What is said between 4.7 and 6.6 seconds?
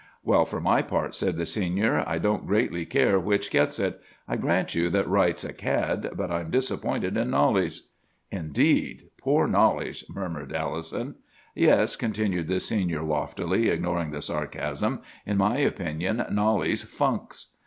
you that Wright's a cad; but I'm